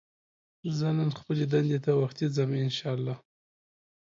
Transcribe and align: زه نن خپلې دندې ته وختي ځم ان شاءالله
زه 0.77 0.87
نن 0.97 1.09
خپلې 1.19 1.45
دندې 1.53 1.77
ته 1.85 1.91
وختي 2.01 2.25
ځم 2.35 2.51
ان 2.65 2.69
شاءالله 2.77 3.17